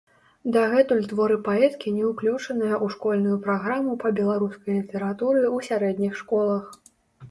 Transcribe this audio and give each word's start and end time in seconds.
Дагэтуль 0.53 1.03
творы 1.11 1.37
паэткі 1.49 1.93
не 1.99 2.09
ўключаныя 2.13 2.75
ў 2.85 2.95
школьную 2.95 3.37
праграму 3.47 3.93
па 4.07 4.15
беларускай 4.23 4.73
літаратуры 4.81 5.41
ў 5.55 5.73
сярэдніх 5.73 6.13
школах. 6.23 6.63